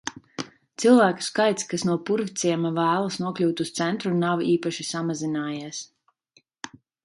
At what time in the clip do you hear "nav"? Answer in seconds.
4.27-4.45